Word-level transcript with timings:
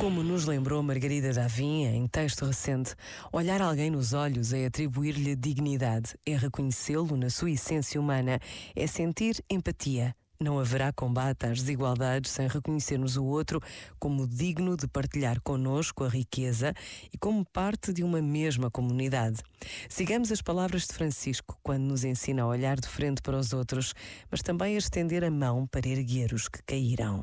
Como 0.00 0.22
nos 0.22 0.46
lembrou 0.46 0.82
Margarida 0.82 1.30
Davim 1.30 1.84
em 1.84 2.06
texto 2.06 2.46
recente, 2.46 2.94
olhar 3.30 3.60
alguém 3.60 3.90
nos 3.90 4.14
olhos 4.14 4.50
é 4.50 4.64
atribuir-lhe 4.64 5.36
dignidade, 5.36 6.14
é 6.24 6.34
reconhecê-lo 6.34 7.18
na 7.18 7.28
sua 7.28 7.50
essência 7.50 8.00
humana, 8.00 8.40
é 8.74 8.86
sentir 8.86 9.44
empatia. 9.50 10.16
Não 10.40 10.58
haverá 10.58 10.90
combate 10.90 11.44
às 11.44 11.58
desigualdades 11.60 12.30
sem 12.30 12.48
reconhecermos 12.48 13.18
o 13.18 13.26
outro 13.26 13.60
como 13.98 14.26
digno 14.26 14.74
de 14.74 14.88
partilhar 14.88 15.38
conosco 15.42 16.02
a 16.02 16.08
riqueza 16.08 16.72
e 17.12 17.18
como 17.18 17.44
parte 17.44 17.92
de 17.92 18.02
uma 18.02 18.22
mesma 18.22 18.70
comunidade. 18.70 19.42
Sigamos 19.86 20.32
as 20.32 20.40
palavras 20.40 20.86
de 20.86 20.94
Francisco 20.94 21.58
quando 21.62 21.82
nos 21.82 22.04
ensina 22.04 22.44
a 22.44 22.46
olhar 22.46 22.80
de 22.80 22.88
frente 22.88 23.20
para 23.20 23.36
os 23.36 23.52
outros, 23.52 23.92
mas 24.30 24.40
também 24.40 24.76
a 24.76 24.78
estender 24.78 25.22
a 25.22 25.30
mão 25.30 25.66
para 25.66 25.86
erguer 25.86 26.32
os 26.32 26.48
que 26.48 26.62
caíram. 26.62 27.22